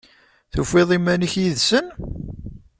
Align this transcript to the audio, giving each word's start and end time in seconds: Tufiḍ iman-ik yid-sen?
Tufiḍ 0.53 0.89
iman-ik 0.97 1.33
yid-sen? 1.41 1.87